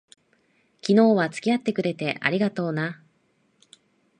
[0.81, 3.03] 昨日は付き合ってくれて、ありがとな。